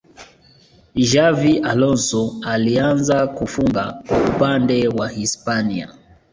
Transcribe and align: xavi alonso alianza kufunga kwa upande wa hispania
xavi 1.09 1.59
alonso 1.71 2.35
alianza 2.43 3.27
kufunga 3.27 4.03
kwa 4.07 4.23
upande 4.25 4.87
wa 4.87 5.09
hispania 5.09 5.89